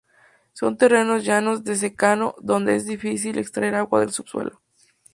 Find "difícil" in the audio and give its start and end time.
2.87-3.37